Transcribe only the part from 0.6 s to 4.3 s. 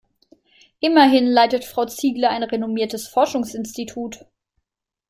Immerhin leitet Frau Ziegler ein renommiertes Forschungsinstitut.